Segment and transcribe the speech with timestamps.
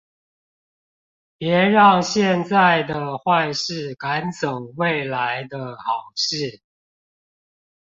[1.37, 6.63] 別讓現在的壞事趕走未來的好事